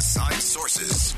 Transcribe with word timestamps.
Inside 0.00 0.32
Sources. 0.32 1.14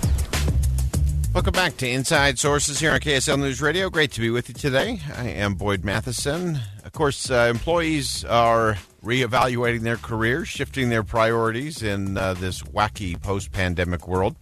Welcome 1.32 1.53
back 1.53 1.77
to 1.77 1.89
Inside 1.89 2.36
Sources 2.40 2.81
here 2.81 2.90
on 2.90 2.99
KSL 2.99 3.39
News 3.39 3.63
Radio. 3.63 3.89
Great 3.89 4.11
to 4.11 4.21
be 4.21 4.29
with 4.29 4.49
you 4.49 4.57
today. 4.57 4.99
I 5.17 5.29
am 5.29 5.54
Boyd 5.54 5.85
Matheson. 5.85 6.59
Of 6.85 6.90
course, 6.90 7.31
uh, 7.31 7.46
employees 7.49 8.25
are 8.25 8.76
reevaluating 9.04 9.82
their 9.82 9.99
careers, 9.99 10.49
shifting 10.49 10.89
their 10.89 11.04
priorities 11.04 11.85
in 11.85 12.18
uh, 12.18 12.35
this 12.35 12.61
wacky 12.63 13.23
post 13.23 13.53
pandemic 13.53 14.09
world. 14.09 14.35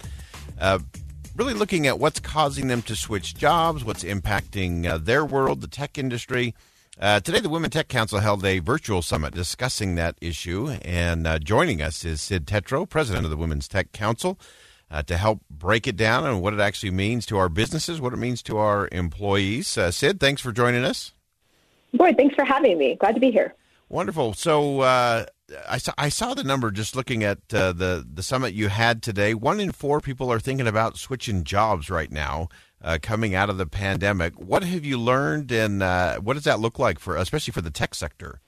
Uh, 0.59 0.79
really 1.37 1.53
looking 1.53 1.87
at 1.87 1.99
what's 1.99 2.19
causing 2.19 2.69
them 2.69 2.81
to 2.81 2.97
switch 2.97 3.35
jobs, 3.35 3.85
what's 3.85 4.05
impacting 4.05 4.87
uh, 4.87 4.97
their 4.97 5.23
world, 5.23 5.61
the 5.61 5.69
tech 5.69 5.99
industry. 5.99 6.55
Uh, 7.01 7.19
today, 7.19 7.41
the 7.41 7.49
Women 7.49 7.71
Tech 7.71 7.89
Council 7.89 8.19
held 8.19 8.45
a 8.45 8.59
virtual 8.59 9.01
summit 9.01 9.33
discussing 9.33 9.95
that 9.95 10.17
issue. 10.21 10.69
And 10.83 11.27
uh, 11.27 11.39
joining 11.39 11.81
us 11.81 12.05
is 12.05 12.21
Sid 12.21 12.47
Tetro, 12.47 12.87
president 12.87 13.25
of 13.25 13.31
the 13.31 13.39
Women's 13.39 13.69
Tech 13.69 13.93
Council 13.93 14.39
uh, 14.91 15.03
to 15.05 15.17
help 15.17 15.41
break 15.49 15.87
it 15.87 15.97
down 15.97 16.27
and 16.27 16.43
what 16.43 16.53
it 16.53 16.61
actually 16.61 16.91
means 16.91 17.25
to 17.27 17.39
our 17.39 17.49
businesses, 17.49 18.03
what 18.03 18.13
it 18.13 18.19
means 18.19 18.43
to 18.43 18.59
our 18.59 18.87
employees. 18.93 19.79
Uh, 19.79 19.91
Sid, 19.91 20.21
thanks 20.21 20.43
for 20.43 20.53
joining 20.53 20.85
us. 20.85 21.15
Boy, 21.95 22.13
thanks 22.13 22.35
for 22.35 22.45
having 22.45 22.77
me. 22.77 22.97
Glad 22.97 23.15
to 23.15 23.21
be 23.21 23.31
here. 23.31 23.55
Wonderful. 23.89 24.35
So 24.35 24.81
uh, 24.81 25.25
I 25.69 25.79
saw 25.79 25.93
I 25.99 26.11
saw 26.11 26.35
the 26.35 26.45
number 26.45 26.71
just 26.71 26.95
looking 26.95 27.25
at 27.25 27.39
uh, 27.53 27.73
the 27.73 28.07
the 28.09 28.23
summit 28.23 28.55
you 28.55 28.69
had 28.69 29.03
today. 29.03 29.35
One 29.35 29.59
in 29.59 29.73
four 29.73 30.01
people 30.01 30.31
are 30.31 30.39
thinking 30.39 30.69
about 30.69 30.97
switching 30.97 31.43
jobs 31.43 31.91
right 31.91 32.13
now, 32.13 32.49
uh, 32.83 32.99
coming 33.01 33.35
out 33.35 33.51
of 33.51 33.59
the 33.59 33.67
pandemic. 33.67 34.35
What 34.35 34.63
have 34.65 34.85
you 34.85 34.99
learned, 34.99 35.53
and 35.53 35.83
uh, 35.83 36.19
what 36.19 36.35
does 36.35 36.45
that 36.45 36.61
look 36.61 36.79
like 36.79 36.99
for, 36.99 37.17
especially 37.17 37.53
for 37.53 37.61
the 37.61 37.71
tech 37.71 37.95
sector? 37.95 38.41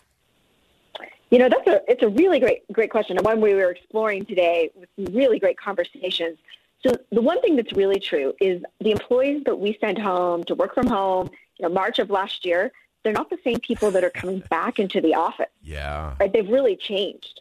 You 1.30 1.38
know, 1.38 1.48
that's 1.48 1.66
a 1.66 1.80
it's 1.90 2.02
a 2.02 2.08
really 2.08 2.38
great 2.40 2.70
great 2.72 2.90
question, 2.90 3.16
and 3.16 3.24
one 3.24 3.40
we 3.40 3.54
were 3.54 3.70
exploring 3.70 4.26
today 4.26 4.70
with 4.74 4.88
some 4.96 5.14
really 5.14 5.38
great 5.38 5.58
conversations. 5.58 6.38
So 6.84 6.96
the 7.10 7.22
one 7.22 7.40
thing 7.40 7.56
that's 7.56 7.72
really 7.72 8.00
true 8.00 8.34
is 8.40 8.62
the 8.80 8.90
employees 8.90 9.44
that 9.44 9.56
we 9.56 9.78
sent 9.80 9.98
home 9.98 10.44
to 10.44 10.54
work 10.54 10.74
from 10.74 10.88
home, 10.88 11.30
you 11.58 11.62
know, 11.62 11.72
March 11.72 12.00
of 12.00 12.10
last 12.10 12.44
year, 12.44 12.72
they're 13.02 13.12
not 13.12 13.30
the 13.30 13.38
same 13.44 13.60
people 13.60 13.90
that 13.92 14.02
are 14.02 14.10
coming 14.10 14.42
back 14.50 14.78
into 14.78 15.00
the 15.00 15.14
office. 15.14 15.46
Yeah. 15.62 16.14
Right? 16.18 16.32
They've 16.32 16.48
really 16.48 16.76
changed. 16.76 17.40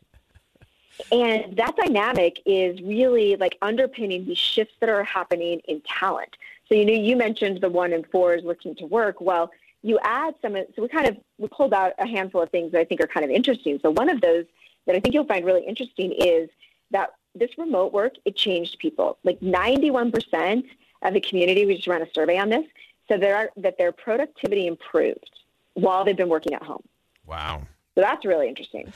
And 1.12 1.58
that 1.58 1.75
dynamic 1.75 2.42
is 2.45 2.80
really 2.81 3.36
like 3.36 3.58
underpinning 3.62 4.25
these 4.25 4.38
shifts 4.38 4.75
that 4.80 4.89
are 4.89 5.03
happening 5.03 5.59
in 5.67 5.81
talent. 5.81 6.38
So 6.72 6.77
you 6.77 6.86
know, 6.86 6.94
you 6.94 7.17
mentioned 7.17 7.59
the 7.59 7.69
one 7.69 7.91
in 7.91 8.05
four 8.05 8.33
is 8.33 8.45
looking 8.45 8.75
to 8.75 8.86
work. 8.86 9.19
Well, 9.19 9.52
you 9.81 10.00
add 10.03 10.36
some, 10.41 10.53
so 10.53 10.81
we 10.81 10.88
kind 10.88 11.05
of, 11.05 11.17
we 11.38 11.50
pulled 11.50 11.73
out 11.73 11.91
a 12.00 12.08
handful 12.08 12.41
of 12.41 12.50
things 12.50 12.72
that 12.72 12.80
I 12.80 12.86
think 12.86 13.02
are 13.02 13.08
kind 13.08 13.25
of 13.25 13.30
interesting. 13.30 13.78
So 13.81 13.91
one 13.91 14.09
of 14.09 14.22
those 14.22 14.45
that 14.88 14.95
I 14.95 15.02
think 15.02 15.13
you'll 15.13 15.25
find 15.25 15.45
really 15.45 15.66
interesting 15.66 16.13
is 16.13 16.50
that 16.91 17.13
this 17.36 17.50
remote 17.58 17.91
work, 17.91 18.13
it 18.23 18.38
changed 18.38 18.80
people. 18.80 19.17
Like 19.25 19.38
91% 19.41 20.63
of 21.02 21.13
the 21.13 21.19
community, 21.19 21.66
we 21.66 21.75
just 21.75 21.88
ran 21.88 22.03
a 22.03 22.13
survey 22.13 22.38
on 22.38 22.47
this, 22.47 22.66
so 23.09 23.17
there 23.17 23.50
that 23.58 23.78
their 23.78 23.91
productivity 23.91 24.67
improved 24.67 25.30
while 25.73 26.06
they've 26.06 26.16
been 26.16 26.29
working 26.29 26.53
at 26.53 26.63
home. 26.63 26.84
Wow. 27.25 27.63
So 27.96 28.01
that's 28.01 28.23
really 28.23 28.47
interesting. 28.47 28.94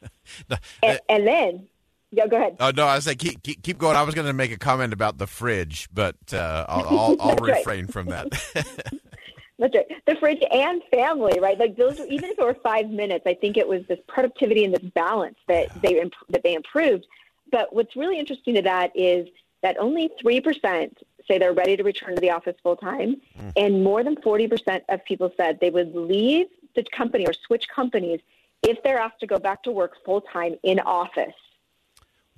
and, 0.50 0.60
uh, 0.82 0.98
and, 1.08 1.26
then, 1.26 1.66
yeah, 2.10 2.26
go 2.26 2.36
ahead. 2.36 2.56
Oh 2.60 2.70
no, 2.70 2.86
I 2.86 2.96
was 2.96 3.06
like, 3.06 3.18
keep, 3.18 3.42
keep, 3.42 3.62
keep 3.62 3.78
going. 3.78 3.96
I 3.96 4.02
was 4.02 4.14
going 4.14 4.26
to 4.26 4.32
make 4.32 4.52
a 4.52 4.58
comment 4.58 4.92
about 4.92 5.18
the 5.18 5.26
fridge, 5.26 5.88
but 5.92 6.16
uh, 6.32 6.64
I'll, 6.68 6.86
I'll, 6.86 7.16
I'll 7.20 7.36
refrain 7.36 7.86
from 7.86 8.06
that. 8.06 8.30
That's 9.60 9.74
right. 9.74 9.86
The 10.06 10.16
fridge 10.16 10.42
and 10.50 10.82
family, 10.90 11.38
right? 11.38 11.58
Like 11.58 11.76
those, 11.76 12.00
even 12.00 12.30
if 12.30 12.38
it 12.38 12.42
were 12.42 12.56
five 12.62 12.88
minutes, 12.88 13.26
I 13.26 13.34
think 13.34 13.58
it 13.58 13.68
was 13.68 13.82
this 13.88 13.98
productivity 14.08 14.64
and 14.64 14.74
this 14.74 14.90
balance 14.94 15.36
that 15.48 15.68
they 15.82 16.02
that 16.30 16.42
they 16.42 16.54
improved. 16.54 17.06
But 17.52 17.72
what's 17.74 17.94
really 17.94 18.18
interesting 18.18 18.54
to 18.54 18.62
that 18.62 18.90
is 18.94 19.28
that 19.62 19.76
only 19.78 20.10
three 20.20 20.40
percent 20.40 20.98
say 21.28 21.38
they're 21.38 21.52
ready 21.52 21.76
to 21.76 21.82
return 21.82 22.14
to 22.14 22.20
the 22.20 22.30
office 22.30 22.56
full 22.62 22.76
time, 22.76 23.20
mm. 23.38 23.52
and 23.54 23.84
more 23.84 24.02
than 24.02 24.16
forty 24.22 24.48
percent 24.48 24.82
of 24.88 25.04
people 25.04 25.30
said 25.36 25.58
they 25.60 25.70
would 25.70 25.94
leave 25.94 26.46
the 26.74 26.84
company 26.96 27.26
or 27.26 27.34
switch 27.34 27.68
companies 27.68 28.20
if 28.62 28.82
they're 28.82 28.98
asked 28.98 29.20
to 29.20 29.26
go 29.26 29.38
back 29.38 29.62
to 29.64 29.70
work 29.70 29.92
full 30.04 30.22
time 30.22 30.54
in 30.62 30.80
office, 30.80 31.34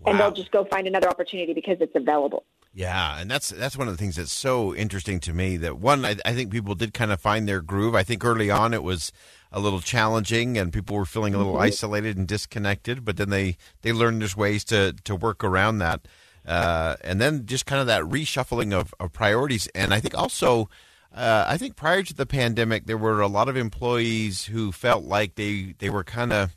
wow. 0.04 0.12
and 0.12 0.20
they'll 0.20 0.32
just 0.32 0.50
go 0.50 0.64
find 0.64 0.86
another 0.86 1.08
opportunity 1.08 1.54
because 1.54 1.78
it's 1.80 1.94
available. 1.94 2.44
Yeah, 2.74 3.18
and 3.18 3.30
that's 3.30 3.50
that's 3.50 3.76
one 3.76 3.86
of 3.88 3.94
the 3.94 3.98
things 3.98 4.16
that's 4.16 4.32
so 4.32 4.74
interesting 4.74 5.20
to 5.20 5.34
me. 5.34 5.58
That 5.58 5.78
one, 5.78 6.06
I, 6.06 6.16
I, 6.24 6.32
think 6.32 6.50
people 6.50 6.74
did 6.74 6.94
kind 6.94 7.12
of 7.12 7.20
find 7.20 7.46
their 7.46 7.60
groove. 7.60 7.94
I 7.94 8.02
think 8.02 8.24
early 8.24 8.50
on 8.50 8.72
it 8.72 8.82
was 8.82 9.12
a 9.50 9.60
little 9.60 9.80
challenging, 9.80 10.56
and 10.56 10.72
people 10.72 10.96
were 10.96 11.04
feeling 11.04 11.34
a 11.34 11.38
little 11.38 11.52
mm-hmm. 11.52 11.64
isolated 11.64 12.16
and 12.16 12.26
disconnected. 12.26 13.04
But 13.04 13.18
then 13.18 13.28
they 13.28 13.58
they 13.82 13.92
learned 13.92 14.22
there's 14.22 14.36
ways 14.36 14.64
to 14.64 14.94
to 15.04 15.14
work 15.14 15.44
around 15.44 15.78
that, 15.78 16.08
uh, 16.46 16.96
and 17.02 17.20
then 17.20 17.44
just 17.44 17.66
kind 17.66 17.82
of 17.82 17.86
that 17.88 18.04
reshuffling 18.04 18.72
of, 18.72 18.94
of 18.98 19.12
priorities. 19.12 19.66
And 19.74 19.92
I 19.92 20.00
think 20.00 20.16
also, 20.16 20.70
uh, 21.14 21.44
I 21.46 21.58
think 21.58 21.76
prior 21.76 22.02
to 22.02 22.14
the 22.14 22.24
pandemic, 22.24 22.86
there 22.86 22.96
were 22.96 23.20
a 23.20 23.28
lot 23.28 23.50
of 23.50 23.56
employees 23.56 24.46
who 24.46 24.72
felt 24.72 25.04
like 25.04 25.34
they 25.34 25.74
they 25.78 25.90
were 25.90 26.04
kind 26.04 26.32
of 26.32 26.56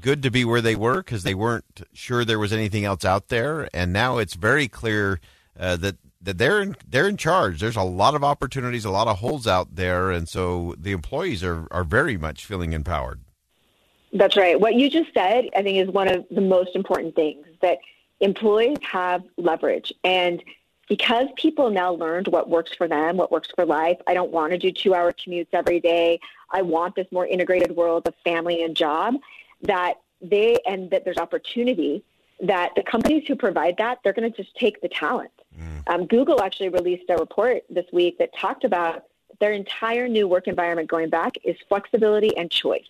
good 0.00 0.22
to 0.22 0.30
be 0.30 0.44
where 0.44 0.60
they 0.60 0.76
were 0.76 0.98
because 0.98 1.22
they 1.22 1.34
weren't 1.34 1.82
sure 1.92 2.24
there 2.24 2.38
was 2.38 2.52
anything 2.52 2.84
else 2.84 3.04
out 3.04 3.28
there, 3.28 3.68
and 3.74 3.92
now 3.92 4.18
it's 4.18 4.34
very 4.34 4.68
clear 4.68 5.20
uh, 5.58 5.76
that 5.76 5.96
that 6.22 6.36
they're 6.38 6.60
in, 6.60 6.76
they're 6.86 7.08
in 7.08 7.16
charge. 7.16 7.60
There's 7.60 7.76
a 7.76 7.82
lot 7.82 8.14
of 8.14 8.22
opportunities, 8.22 8.84
a 8.84 8.90
lot 8.90 9.08
of 9.08 9.18
holes 9.18 9.46
out 9.46 9.74
there, 9.74 10.10
and 10.10 10.28
so 10.28 10.74
the 10.78 10.92
employees 10.92 11.42
are 11.42 11.66
are 11.70 11.84
very 11.84 12.16
much 12.16 12.44
feeling 12.44 12.72
empowered. 12.72 13.20
That's 14.12 14.36
right. 14.36 14.60
What 14.60 14.74
you 14.74 14.90
just 14.90 15.14
said, 15.14 15.48
I 15.56 15.62
think, 15.62 15.78
is 15.78 15.88
one 15.88 16.08
of 16.08 16.26
the 16.30 16.40
most 16.40 16.74
important 16.74 17.14
things 17.14 17.46
that 17.62 17.78
employees 18.20 18.78
have 18.82 19.22
leverage 19.36 19.92
and 20.04 20.42
because 20.90 21.28
people 21.36 21.70
now 21.70 21.92
learned 21.92 22.26
what 22.26 22.50
works 22.50 22.74
for 22.74 22.88
them, 22.88 23.16
what 23.16 23.30
works 23.30 23.48
for 23.54 23.64
life. 23.64 23.96
I 24.08 24.12
don't 24.12 24.32
want 24.32 24.50
to 24.50 24.58
do 24.58 24.72
two 24.72 24.92
hour 24.92 25.12
commutes 25.12 25.46
every 25.52 25.78
day. 25.78 26.18
I 26.50 26.62
want 26.62 26.96
this 26.96 27.06
more 27.12 27.24
integrated 27.24 27.76
world 27.76 28.08
of 28.08 28.14
family 28.24 28.64
and 28.64 28.76
job 28.76 29.14
that 29.62 29.94
they 30.20 30.56
and 30.66 30.90
that 30.90 31.04
there's 31.04 31.18
opportunity 31.18 32.04
that 32.40 32.72
the 32.74 32.82
companies 32.82 33.24
who 33.26 33.36
provide 33.36 33.76
that 33.78 33.98
they're 34.02 34.12
going 34.12 34.30
to 34.30 34.36
just 34.42 34.54
take 34.56 34.80
the 34.80 34.88
talent. 34.88 35.30
Mm. 35.58 35.88
Um, 35.88 36.06
Google 36.06 36.40
actually 36.42 36.70
released 36.70 37.04
a 37.10 37.16
report 37.16 37.64
this 37.68 37.86
week 37.92 38.18
that 38.18 38.34
talked 38.36 38.64
about 38.64 39.04
their 39.40 39.52
entire 39.52 40.08
new 40.08 40.28
work 40.28 40.48
environment 40.48 40.88
going 40.88 41.10
back 41.10 41.34
is 41.44 41.56
flexibility 41.68 42.36
and 42.36 42.50
choice. 42.50 42.88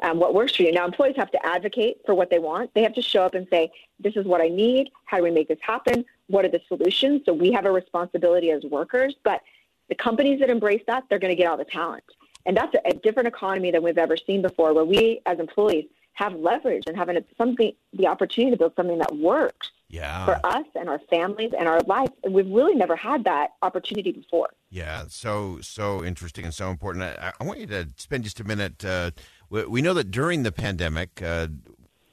Um, 0.00 0.20
what 0.20 0.32
works 0.32 0.54
for 0.54 0.62
you. 0.62 0.70
Now, 0.70 0.84
employees 0.84 1.16
have 1.16 1.30
to 1.32 1.44
advocate 1.44 1.98
for 2.06 2.14
what 2.14 2.30
they 2.30 2.38
want. 2.38 2.72
They 2.72 2.82
have 2.82 2.94
to 2.94 3.02
show 3.02 3.24
up 3.24 3.34
and 3.34 3.48
say, 3.50 3.72
this 3.98 4.14
is 4.16 4.26
what 4.26 4.40
I 4.40 4.46
need. 4.48 4.90
How 5.06 5.16
do 5.16 5.24
we 5.24 5.30
make 5.32 5.48
this 5.48 5.58
happen? 5.60 6.04
What 6.28 6.44
are 6.44 6.48
the 6.48 6.60
solutions? 6.68 7.22
So 7.26 7.32
we 7.32 7.50
have 7.52 7.64
a 7.64 7.72
responsibility 7.72 8.52
as 8.52 8.62
workers. 8.62 9.16
But 9.24 9.42
the 9.88 9.96
companies 9.96 10.38
that 10.38 10.50
embrace 10.50 10.82
that, 10.86 11.04
they're 11.08 11.18
going 11.18 11.32
to 11.32 11.36
get 11.36 11.50
all 11.50 11.56
the 11.56 11.64
talent. 11.64 12.04
And 12.46 12.56
that's 12.56 12.74
a, 12.74 12.90
a 12.90 12.94
different 12.94 13.26
economy 13.26 13.72
than 13.72 13.82
we've 13.82 13.98
ever 13.98 14.16
seen 14.16 14.40
before, 14.40 14.72
where 14.72 14.84
we 14.84 15.20
as 15.26 15.40
employees 15.40 15.86
have 16.18 16.34
leverage 16.34 16.82
and 16.88 16.96
having 16.96 17.24
something, 17.36 17.72
the 17.92 18.08
opportunity 18.08 18.50
to 18.50 18.58
build 18.58 18.72
something 18.74 18.98
that 18.98 19.16
works 19.16 19.70
yeah. 19.88 20.24
for 20.24 20.44
us 20.44 20.66
and 20.74 20.88
our 20.88 20.98
families 21.10 21.52
and 21.56 21.68
our 21.68 21.80
life. 21.82 22.10
And 22.24 22.34
we've 22.34 22.50
really 22.50 22.74
never 22.74 22.96
had 22.96 23.22
that 23.24 23.52
opportunity 23.62 24.10
before. 24.10 24.48
Yeah, 24.70 25.04
so 25.08 25.60
so 25.62 26.04
interesting 26.04 26.44
and 26.44 26.52
so 26.52 26.70
important. 26.70 27.04
I, 27.04 27.32
I 27.40 27.44
want 27.44 27.60
you 27.60 27.66
to 27.68 27.88
spend 27.96 28.24
just 28.24 28.40
a 28.40 28.44
minute. 28.44 28.84
Uh, 28.84 29.12
we, 29.48 29.64
we, 29.66 29.82
know 29.82 29.94
that 29.94 30.10
during 30.10 30.42
the 30.42 30.50
pandemic, 30.50 31.22
uh, 31.22 31.46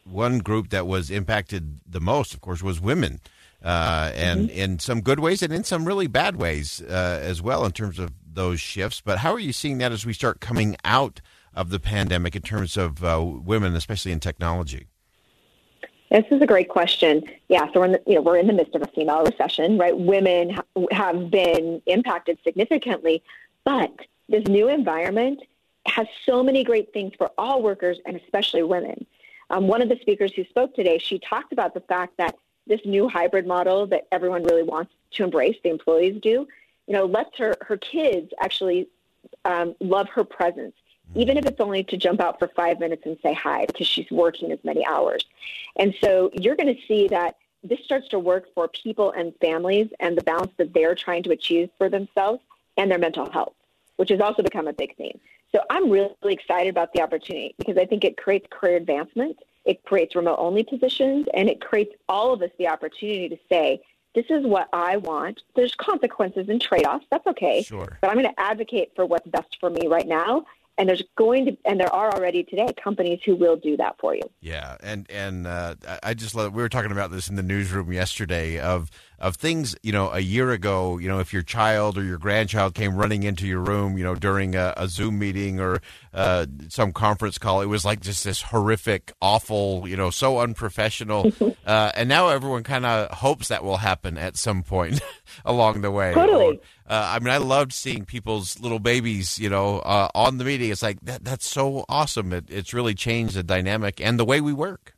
one 0.04 0.38
group 0.38 0.70
that 0.70 0.86
was 0.86 1.10
impacted 1.10 1.80
the 1.90 2.00
most, 2.00 2.36
of 2.36 2.42
course, 2.42 2.62
was 2.62 2.80
women. 2.80 3.20
Uh, 3.64 4.12
and 4.14 4.50
mm-hmm. 4.50 4.60
in 4.60 4.78
some 4.78 5.02
good 5.02 5.20
ways 5.20 5.42
and 5.42 5.52
in 5.52 5.64
some 5.64 5.86
really 5.86 6.06
bad 6.06 6.36
ways 6.36 6.84
uh, 6.84 7.20
as 7.24 7.42
well 7.42 7.66
in 7.66 7.72
terms 7.72 7.98
of 7.98 8.12
those 8.32 8.62
shifts. 8.62 9.02
But 9.04 9.18
how 9.18 9.34
are 9.34 9.40
you 9.40 9.52
seeing 9.52 9.80
that 9.80 9.92
as 9.92 10.06
we 10.06 10.14
start 10.14 10.40
coming 10.40 10.78
out 10.86 11.20
of 11.56 11.70
the 11.70 11.80
pandemic 11.80 12.36
in 12.36 12.42
terms 12.42 12.78
of 12.78 13.04
uh, 13.04 13.24
women, 13.24 13.76
especially 13.76 14.12
in 14.12 14.20
technology? 14.20 14.88
This 16.12 16.26
is 16.30 16.42
a 16.42 16.46
great 16.46 16.70
question. 16.70 17.24
Yeah, 17.50 17.66
so 17.74 17.80
we're 17.80 17.86
in 17.86 17.92
the, 17.94 18.02
you 18.06 18.16
know 18.16 18.22
we're 18.22 18.38
in 18.38 18.48
the 18.48 18.54
midst 18.54 18.76
of 18.76 18.82
a 18.82 18.88
female 18.88 19.24
recession, 19.24 19.78
right? 19.78 19.98
Women 19.98 20.52
ha- 20.52 20.64
have 20.92 21.32
been 21.32 21.82
impacted 21.88 22.38
significantly, 22.44 23.24
but 23.64 23.92
this 24.30 24.46
new 24.48 24.68
environment 24.68 25.42
has 25.88 26.08
so 26.26 26.44
many 26.44 26.64
great 26.64 26.94
things 26.94 27.14
for 27.18 27.32
all 27.38 27.62
workers 27.62 27.98
and 28.06 28.16
especially 28.16 28.64
women. 28.64 29.06
Um, 29.50 29.68
one 29.68 29.82
of 29.82 29.90
the 29.90 29.98
speakers 30.02 30.34
who 30.34 30.44
spoke 30.46 30.76
today, 30.76 30.98
she 30.98 31.20
talked 31.20 31.54
about 31.54 31.74
the 31.74 31.82
fact 31.82 32.18
that 32.18 32.36
this 32.68 32.82
new 32.86 33.08
hybrid 33.08 33.46
model 33.46 33.86
that 33.88 34.08
everyone 34.12 34.44
really 34.44 34.64
wants 34.64 34.92
to 35.12 35.24
embrace, 35.24 35.56
the 35.64 35.70
employees 35.70 36.20
do, 36.22 36.48
you 36.88 36.94
know, 36.94 37.06
lets 37.06 37.38
her, 37.38 37.56
her 37.62 37.78
kids 37.78 38.32
actually 38.40 38.88
um, 39.46 39.76
love 39.80 40.10
her 40.10 40.24
presence. 40.24 40.74
Mm-hmm. 41.12 41.20
even 41.22 41.38
if 41.38 41.46
it's 41.46 41.62
only 41.62 41.84
to 41.84 41.98
jump 41.98 42.20
out 42.20 42.40
for 42.40 42.48
five 42.50 42.80
minutes 42.80 43.04
and 43.06 43.18
say 43.22 43.34
hi 43.34 43.66
because 43.66 43.88
she's 43.88 44.10
working 44.10 44.52
as 44.52 44.60
many 44.64 44.86
hours. 44.86 45.24
And 45.76 45.94
so 46.02 46.32
you're 46.34 46.56
going 46.56 46.74
to 46.74 46.82
see 46.88 47.08
that 47.10 47.38
this 47.64 47.80
starts 47.84 48.08
to 48.10 48.20
work 48.20 48.54
for 48.54 48.68
people 48.68 49.12
and 49.12 49.34
families 49.42 49.88
and 50.00 50.18
the 50.18 50.24
balance 50.24 50.52
that 50.58 50.74
they're 50.74 50.96
trying 50.96 51.24
to 51.24 51.32
achieve 51.32 51.70
for 51.78 51.90
themselves 51.90 52.42
and 52.78 52.92
their 52.92 53.00
mental 53.00 53.30
health, 53.30 53.54
which 53.96 54.10
has 54.10 54.20
also 54.20 54.44
become 54.44 54.68
a 54.68 54.74
big 54.74 54.96
theme. 54.98 55.20
So 55.54 55.62
I'm 55.70 55.90
really 55.90 56.14
excited 56.24 56.70
about 56.70 56.94
the 56.94 57.02
opportunity 57.02 57.56
because 57.58 57.78
I 57.78 57.86
think 57.86 58.04
it 58.04 58.18
creates 58.18 58.46
career 58.50 58.76
advancement, 58.76 59.38
it 59.64 59.84
creates 59.84 60.16
remote 60.16 60.38
only 60.38 60.64
positions, 60.64 61.28
and 61.34 61.50
it 61.50 61.62
creates 61.62 61.96
all 62.10 62.34
of 62.34 62.42
us 62.42 62.52
the 62.58 62.68
opportunity 62.68 63.30
to 63.30 63.38
say, 63.50 63.82
this 64.14 64.26
is 64.30 64.46
what 64.46 64.70
I 64.72 64.98
want. 64.98 65.44
There's 65.56 65.76
consequences 65.76 66.50
and 66.50 66.62
trade 66.62 66.86
offs. 66.86 67.06
That's 67.10 67.26
okay. 67.28 67.64
Sure. 67.64 67.98
But 68.02 68.10
I'm 68.10 68.16
going 68.16 68.34
to 68.34 68.40
advocate 68.40 68.92
for 68.96 69.06
what's 69.06 69.28
best 69.28 69.58
for 69.60 69.70
me 69.70 69.88
right 69.88 70.08
now 70.08 70.46
and 70.78 70.90
there's 70.90 71.04
going 71.16 71.46
to 71.46 71.58
and 71.66 71.80
there 71.80 71.94
are 71.94 72.14
already 72.14 72.44
today 72.44 72.68
companies 72.82 73.20
who 73.26 73.36
will 73.36 73.56
do 73.56 73.78
that 73.78 73.96
for 74.00 74.16
you. 74.16 74.22
Yeah 74.42 74.78
and 74.82 75.10
and 75.10 75.48
uh, 75.48 75.76
i 76.04 76.14
just 76.14 76.36
love 76.36 76.54
we 76.54 76.62
were 76.62 76.70
talking 76.70 76.92
about 76.92 77.12
this 77.12 77.30
in 77.30 77.36
the 77.36 77.44
newsroom 77.44 77.92
yesterday 77.92 78.60
of 78.60 78.90
of 79.20 79.36
things 79.36 79.76
you 79.82 79.92
know 79.92 80.12
a 80.12 80.20
year 80.20 80.52
ago 80.52 80.98
you 80.98 81.08
know 81.08 81.20
if 81.20 81.34
your 81.34 81.42
child 81.42 81.98
or 81.98 82.04
your 82.04 82.18
grandchild 82.18 82.76
came 82.76 82.96
running 82.96 83.24
into 83.24 83.48
your 83.48 83.62
room 83.62 83.98
you 83.98 84.04
know 84.04 84.16
during 84.16 84.56
a, 84.56 84.74
a 84.78 84.88
zoom 84.88 85.18
meeting 85.18 85.60
or 85.60 85.82
uh, 86.14 86.46
some 86.70 86.92
conference 86.92 87.38
call 87.38 87.62
it 87.62 87.66
was 87.66 87.86
like 87.86 88.02
just 88.02 88.24
this 88.24 88.42
horrific 88.42 89.14
awful 89.22 89.88
you 89.88 89.96
know 89.96 90.10
so 90.10 90.40
unprofessional 90.40 91.32
uh, 91.66 91.92
and 91.96 92.10
now 92.10 92.30
everyone 92.30 92.64
kind 92.64 92.86
of 92.86 93.10
hopes 93.12 93.48
that 93.48 93.64
will 93.64 93.78
happen 93.78 94.18
at 94.18 94.36
some 94.36 94.64
point 94.64 95.02
along 95.46 95.82
the 95.82 95.92
way. 95.92 96.14
Totally 96.14 96.60
uh, 96.88 97.12
I 97.16 97.20
mean, 97.20 97.34
I 97.34 97.38
loved 97.38 97.74
seeing 97.74 98.06
people's 98.06 98.60
little 98.60 98.80
babies, 98.80 99.40
you 99.40 99.50
know, 99.50 99.80
uh, 99.80 100.10
on 100.14 100.38
the 100.38 100.44
meeting. 100.44 100.72
It's 100.72 100.84
like 100.84 101.00
that, 101.02 101.24
that's 101.24 101.48
so 101.48 101.86
awesome. 101.90 102.32
It, 102.32 102.46
it's 102.50 102.74
really 102.74 102.94
changed 102.94 103.36
the 103.36 103.44
dynamic 103.44 104.00
and 104.00 104.20
the 104.20 104.26
way 104.26 104.40
we 104.42 104.54
work. 104.54 104.94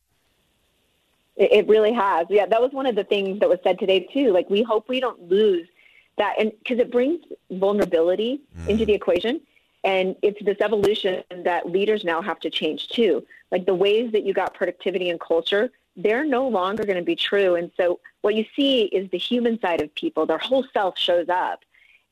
It 1.38 1.68
really 1.68 1.94
has. 1.94 2.26
Yeah, 2.30 2.48
that 2.48 2.62
was 2.62 2.72
one 2.72 2.88
of 2.88 2.96
the 2.96 3.04
things 3.04 3.40
that 3.40 3.48
was 3.48 3.60
said 3.64 3.78
today 3.78 4.08
too. 4.12 4.32
Like 4.32 4.50
we 4.50 4.64
hope 4.64 4.90
we 4.90 5.00
don't 5.00 5.30
lose 5.30 5.68
that, 6.18 6.36
and 6.40 6.52
because 6.60 6.80
it 6.80 6.92
brings 6.92 7.22
vulnerability 7.52 8.42
mm. 8.58 8.68
into 8.68 8.86
the 8.86 8.94
equation, 8.94 9.40
and 9.84 10.16
it's 10.24 10.44
this 10.44 10.58
evolution 10.62 11.24
that 11.44 11.70
leaders 11.70 12.04
now 12.04 12.22
have 12.24 12.40
to 12.40 12.50
change 12.50 12.90
too. 12.90 13.24
Like 13.52 13.66
the 13.66 13.76
ways 13.76 14.12
that 14.14 14.24
you 14.24 14.34
got 14.34 14.56
productivity 14.56 15.12
and 15.12 15.20
culture, 15.20 15.72
they're 15.96 16.26
no 16.26 16.48
longer 16.48 16.86
going 16.86 16.98
to 16.98 17.04
be 17.04 17.16
true. 17.16 17.56
And 17.56 17.72
so 17.78 18.00
what 18.22 18.36
you 18.36 18.46
see 18.56 18.84
is 18.84 19.10
the 19.12 19.18
human 19.18 19.60
side 19.60 19.82
of 19.82 19.94
people. 19.96 20.26
Their 20.26 20.38
whole 20.40 20.66
self 20.74 20.98
shows 20.98 21.30
up, 21.30 21.64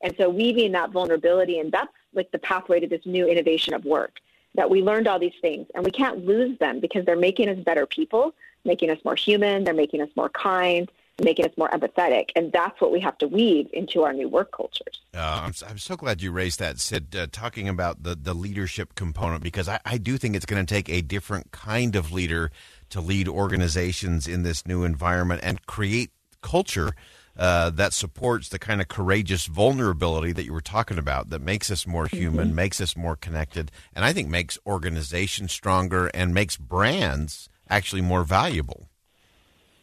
and 0.01 0.13
so 0.17 0.29
weaving 0.29 0.71
that 0.73 0.91
vulnerability, 0.91 1.59
and 1.59 1.71
that's 1.71 1.91
like 2.13 2.31
the 2.31 2.39
pathway 2.39 2.79
to 2.79 2.87
this 2.87 3.05
new 3.05 3.27
innovation 3.27 3.73
of 3.73 3.85
work. 3.85 4.19
That 4.55 4.69
we 4.69 4.81
learned 4.81 5.07
all 5.07 5.19
these 5.19 5.33
things, 5.41 5.67
and 5.75 5.83
we 5.83 5.91
can't 5.91 6.25
lose 6.25 6.57
them 6.59 6.79
because 6.79 7.05
they're 7.05 7.17
making 7.17 7.49
us 7.49 7.59
better 7.59 7.85
people 7.85 8.33
making 8.65 8.89
us 8.89 8.97
more 9.05 9.15
human, 9.15 9.63
they're 9.63 9.73
making 9.73 10.01
us 10.01 10.09
more 10.15 10.29
kind, 10.29 10.91
making 11.23 11.45
us 11.45 11.51
more 11.57 11.69
empathetic. 11.69 12.31
And 12.35 12.51
that's 12.51 12.79
what 12.81 12.91
we 12.91 12.99
have 12.99 13.17
to 13.19 13.27
weave 13.27 13.69
into 13.71 14.03
our 14.03 14.11
new 14.11 14.27
work 14.27 14.51
cultures. 14.51 15.01
Uh, 15.13 15.43
I'm, 15.45 15.53
I'm 15.67 15.77
so 15.77 15.95
glad 15.95 16.21
you 16.21 16.31
raised 16.31 16.59
that, 16.59 16.79
Sid, 16.79 17.15
uh, 17.15 17.27
talking 17.31 17.69
about 17.69 18.03
the, 18.03 18.15
the 18.15 18.33
leadership 18.33 18.95
component, 18.95 19.43
because 19.43 19.69
I, 19.69 19.79
I 19.85 19.97
do 19.97 20.17
think 20.17 20.35
it's 20.35 20.45
going 20.45 20.65
to 20.65 20.73
take 20.73 20.89
a 20.89 21.01
different 21.01 21.51
kind 21.51 21.95
of 21.95 22.11
leader 22.11 22.51
to 22.89 23.01
lead 23.01 23.27
organizations 23.27 24.27
in 24.27 24.43
this 24.43 24.67
new 24.67 24.83
environment 24.83 25.41
and 25.43 25.65
create 25.65 26.11
culture. 26.41 26.95
Uh, 27.37 27.69
that 27.69 27.91
supports 27.91 28.47
the 28.47 28.57
kind 28.57 28.79
of 28.79 28.87
courageous 28.87 29.47
vulnerability 29.47 30.31
that 30.31 30.45
you 30.45 30.53
were 30.53 30.61
talking 30.61 30.97
about 30.97 31.29
that 31.31 31.41
makes 31.41 31.69
us 31.69 31.85
more 31.85 32.07
human, 32.07 32.47
mm-hmm. 32.47 32.55
makes 32.55 32.79
us 32.79 32.95
more 32.95 33.17
connected, 33.17 33.71
and 33.93 34.05
I 34.05 34.13
think 34.13 34.29
makes 34.29 34.57
organizations 34.65 35.51
stronger 35.51 36.07
and 36.07 36.33
makes 36.33 36.55
brands 36.55 37.49
actually 37.69 38.01
more 38.01 38.23
valuable. 38.23 38.87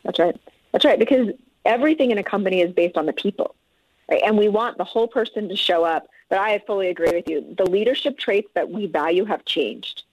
That's 0.03 0.19
right. 0.19 0.35
That's 0.73 0.85
right. 0.85 0.99
Because 0.99 1.29
everything 1.65 2.11
in 2.11 2.19
a 2.19 2.25
company 2.25 2.61
is 2.61 2.73
based 2.73 2.97
on 2.97 3.07
the 3.07 3.13
people, 3.13 3.55
right? 4.09 4.23
And 4.25 4.39
we 4.39 4.49
want 4.49 4.79
the 4.79 4.85
whole 4.85 5.09
person 5.09 5.49
to 5.49 5.57
show 5.57 5.85
up. 5.85 6.09
But 6.29 6.39
I 6.39 6.63
fully 6.67 6.89
agree 6.89 7.13
with 7.13 7.29
you. 7.29 7.55
The 7.59 7.69
leadership 7.69 8.17
traits 8.17 8.49
that 8.55 8.71
we 8.71 8.87
value 8.87 9.27
have 9.27 9.45
changed. 9.45 10.05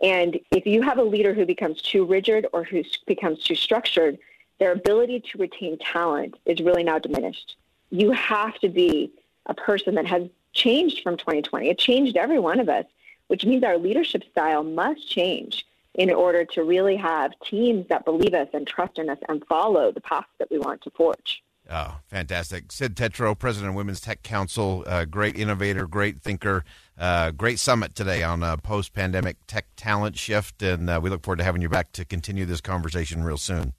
And 0.00 0.38
if 0.52 0.66
you 0.66 0.82
have 0.82 0.98
a 0.98 1.02
leader 1.02 1.34
who 1.34 1.46
becomes 1.46 1.82
too 1.82 2.04
rigid 2.04 2.46
or 2.52 2.62
who 2.62 2.84
becomes 3.06 3.42
too 3.42 3.56
structured, 3.56 4.18
their 4.58 4.72
ability 4.72 5.20
to 5.20 5.38
retain 5.38 5.78
talent 5.78 6.36
is 6.46 6.60
really 6.60 6.82
now 6.82 6.98
diminished. 6.98 7.56
You 7.90 8.12
have 8.12 8.58
to 8.60 8.68
be 8.68 9.12
a 9.46 9.54
person 9.54 9.94
that 9.96 10.06
has 10.06 10.28
changed 10.52 11.02
from 11.02 11.16
2020. 11.16 11.68
It 11.68 11.78
changed 11.78 12.16
every 12.16 12.38
one 12.38 12.60
of 12.60 12.68
us, 12.68 12.86
which 13.28 13.44
means 13.44 13.64
our 13.64 13.78
leadership 13.78 14.22
style 14.30 14.62
must 14.62 15.08
change 15.08 15.66
in 15.94 16.10
order 16.10 16.44
to 16.44 16.64
really 16.64 16.96
have 16.96 17.32
teams 17.44 17.86
that 17.88 18.04
believe 18.04 18.34
us 18.34 18.48
and 18.52 18.66
trust 18.66 18.98
in 18.98 19.08
us 19.08 19.18
and 19.28 19.44
follow 19.46 19.92
the 19.92 20.00
path 20.00 20.26
that 20.38 20.50
we 20.50 20.58
want 20.58 20.82
to 20.82 20.90
forge. 20.90 21.42
Oh, 21.70 21.98
fantastic. 22.08 22.70
Sid 22.72 22.94
Tetro, 22.94 23.38
President 23.38 23.70
of 23.70 23.74
Women's 23.74 24.00
Tech 24.00 24.22
Council, 24.22 24.84
uh, 24.86 25.06
great 25.06 25.38
innovator, 25.38 25.86
great 25.86 26.20
thinker, 26.20 26.62
uh, 26.98 27.30
great 27.30 27.58
summit 27.58 27.94
today 27.94 28.22
on 28.22 28.42
uh, 28.42 28.56
post 28.58 28.92
pandemic 28.92 29.38
tech 29.46 29.66
talent 29.74 30.18
shift. 30.18 30.62
And 30.62 30.90
uh, 30.90 31.00
we 31.02 31.08
look 31.08 31.22
forward 31.22 31.38
to 31.38 31.44
having 31.44 31.62
you 31.62 31.70
back 31.70 31.92
to 31.92 32.04
continue 32.04 32.44
this 32.44 32.60
conversation 32.60 33.22
real 33.22 33.38
soon. 33.38 33.72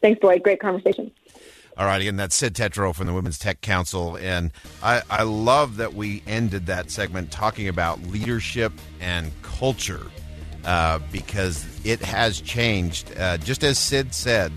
Thanks, 0.00 0.20
Boyd. 0.20 0.42
Great 0.42 0.60
conversation. 0.60 1.10
All 1.76 1.86
right, 1.86 2.00
again, 2.00 2.16
that's 2.16 2.34
Sid 2.34 2.54
Tetro 2.54 2.92
from 2.92 3.06
the 3.06 3.14
Women's 3.14 3.38
Tech 3.38 3.60
Council. 3.60 4.16
And 4.16 4.50
I, 4.82 5.02
I 5.08 5.22
love 5.22 5.76
that 5.76 5.94
we 5.94 6.24
ended 6.26 6.66
that 6.66 6.90
segment 6.90 7.30
talking 7.30 7.68
about 7.68 8.02
leadership 8.02 8.72
and 9.00 9.30
culture 9.42 10.06
uh, 10.64 10.98
because 11.12 11.64
it 11.84 12.00
has 12.00 12.40
changed. 12.40 13.16
Uh, 13.16 13.38
just 13.38 13.62
as 13.62 13.78
Sid 13.78 14.12
said, 14.12 14.52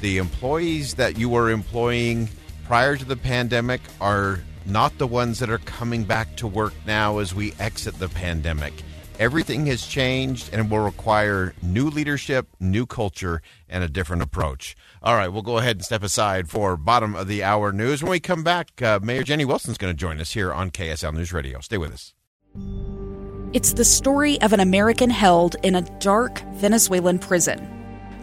the 0.00 0.16
employees 0.16 0.94
that 0.94 1.18
you 1.18 1.28
were 1.28 1.50
employing 1.50 2.30
prior 2.64 2.96
to 2.96 3.04
the 3.04 3.16
pandemic 3.16 3.82
are 4.00 4.40
not 4.64 4.96
the 4.96 5.06
ones 5.06 5.40
that 5.40 5.50
are 5.50 5.58
coming 5.58 6.04
back 6.04 6.36
to 6.36 6.46
work 6.46 6.72
now 6.86 7.18
as 7.18 7.34
we 7.34 7.52
exit 7.58 7.98
the 7.98 8.08
pandemic. 8.08 8.72
Everything 9.18 9.66
has 9.66 9.86
changed 9.86 10.50
and 10.52 10.70
will 10.70 10.80
require 10.80 11.54
new 11.62 11.90
leadership, 11.90 12.48
new 12.58 12.86
culture, 12.86 13.42
and 13.68 13.84
a 13.84 13.88
different 13.88 14.22
approach. 14.22 14.74
All 15.02 15.14
right, 15.14 15.28
we'll 15.28 15.42
go 15.42 15.58
ahead 15.58 15.76
and 15.76 15.84
step 15.84 16.02
aside 16.02 16.48
for 16.48 16.76
bottom 16.76 17.14
of 17.14 17.28
the 17.28 17.42
hour 17.42 17.72
news. 17.72 18.02
When 18.02 18.10
we 18.10 18.20
come 18.20 18.42
back, 18.42 18.80
uh, 18.80 19.00
Mayor 19.02 19.22
Jenny 19.22 19.44
Wilson's 19.44 19.78
going 19.78 19.92
to 19.92 19.98
join 19.98 20.20
us 20.20 20.32
here 20.32 20.52
on 20.52 20.70
KSL 20.70 21.12
News 21.12 21.32
Radio. 21.32 21.60
Stay 21.60 21.78
with 21.78 21.92
us. 21.92 22.14
It's 23.52 23.74
the 23.74 23.84
story 23.84 24.40
of 24.40 24.54
an 24.54 24.60
American 24.60 25.10
held 25.10 25.56
in 25.62 25.74
a 25.74 25.82
dark 25.98 26.40
Venezuelan 26.54 27.18
prison. 27.18 27.68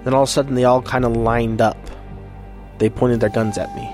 Then 0.03 0.13
all 0.15 0.23
of 0.23 0.29
a 0.29 0.31
sudden, 0.31 0.55
they 0.55 0.65
all 0.65 0.81
kind 0.81 1.05
of 1.05 1.15
lined 1.15 1.61
up. 1.61 1.77
They 2.79 2.89
pointed 2.89 3.19
their 3.19 3.29
guns 3.29 3.57
at 3.57 3.73
me. 3.75 3.87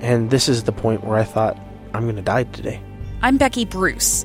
And 0.00 0.30
this 0.30 0.48
is 0.48 0.64
the 0.64 0.72
point 0.72 1.04
where 1.04 1.18
I 1.18 1.24
thought, 1.24 1.58
I'm 1.92 2.04
going 2.04 2.16
to 2.16 2.22
die 2.22 2.44
today. 2.44 2.80
I'm 3.20 3.36
Becky 3.36 3.64
Bruce. 3.64 4.24